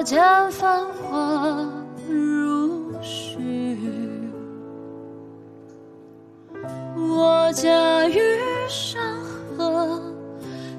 [0.00, 0.18] 我见
[0.52, 1.70] 繁华
[2.08, 3.36] 如许，
[6.96, 7.68] 我驾
[8.08, 8.18] 驭
[8.66, 8.98] 山
[9.58, 10.00] 河，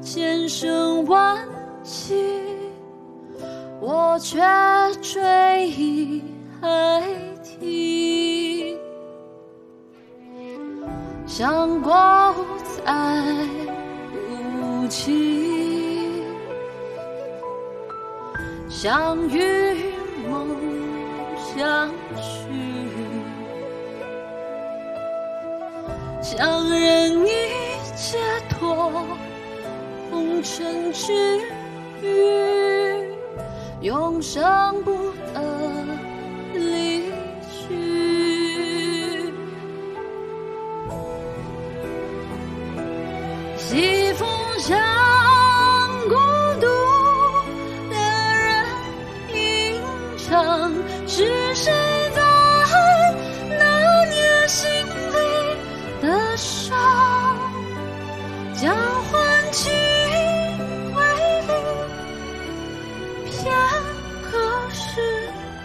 [0.01, 1.37] 千声万
[1.83, 2.15] 骑，
[3.79, 4.41] 我却
[5.03, 6.23] 追忆
[6.59, 7.03] 海
[7.43, 8.75] 底，
[11.27, 11.93] 相国
[12.31, 13.23] 无才
[14.31, 15.70] 无期，
[18.71, 19.93] 相遇
[20.27, 20.47] 梦
[21.35, 22.89] 相许，
[26.21, 27.29] 相认已
[27.95, 28.17] 解
[28.49, 29.03] 脱，
[30.09, 31.41] 红尘之
[32.01, 33.13] 欲，
[33.81, 35.85] 永生不得
[36.53, 37.11] 离
[37.51, 39.33] 去。
[43.57, 44.79] 西风向
[51.07, 51.71] 是谁
[52.15, 52.21] 在
[53.59, 55.17] 那年心里
[56.01, 56.71] 的伤？
[58.53, 58.73] 将
[59.05, 59.69] 唤起
[60.93, 61.01] 回
[63.25, 63.51] 忆，片
[64.23, 64.37] 刻
[64.71, 65.01] 时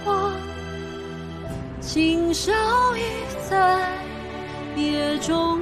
[0.04, 0.34] 光，
[1.80, 2.52] 今宵
[2.96, 3.00] 已
[3.48, 3.88] 在
[4.74, 5.60] 夜中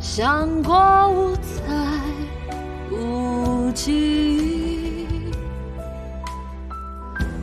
[0.00, 1.62] 想过无猜，
[2.92, 5.08] 无记，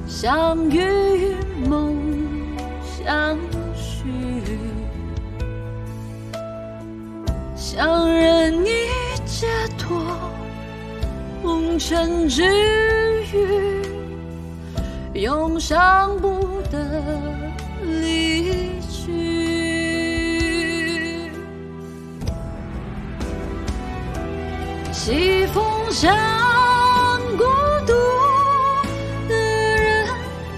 [0.07, 1.35] 相遇
[1.67, 1.97] 梦
[2.81, 3.37] 相
[3.75, 4.03] 许，
[7.57, 8.98] 相认你。
[9.31, 9.47] 解
[9.78, 10.01] 脱，
[11.41, 12.44] 红尘之
[15.13, 16.78] 余，永伤不得
[17.85, 19.13] 离去。
[24.91, 26.11] 西风向
[27.38, 27.44] 孤
[27.85, 27.94] 独
[29.29, 30.07] 的人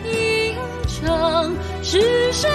[0.06, 0.56] 吟
[0.88, 1.54] 唱，
[1.84, 2.50] 是谁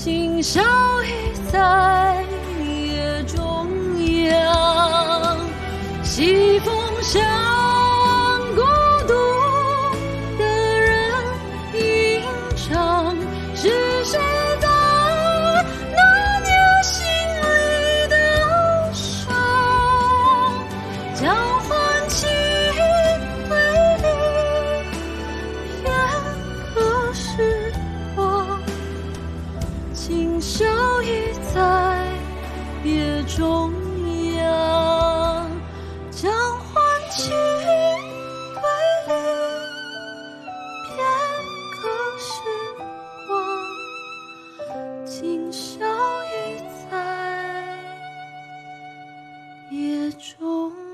[0.00, 0.60] 今宵
[1.02, 2.24] 已在
[2.64, 3.66] 夜中
[4.26, 5.36] 央。
[6.04, 6.72] 西风
[7.02, 7.67] 向
[33.36, 33.70] 中
[34.36, 35.48] 央，
[36.10, 36.74] 将欢
[37.10, 38.62] 情对
[39.06, 39.12] 饮，
[40.86, 40.96] 片
[41.76, 41.78] 刻
[42.18, 42.26] 时
[43.28, 43.30] 光，
[45.04, 45.84] 今宵
[46.24, 46.26] 已
[46.90, 46.92] 在
[49.70, 50.87] 夜中。